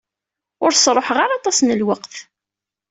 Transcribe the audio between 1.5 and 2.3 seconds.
n lweqt.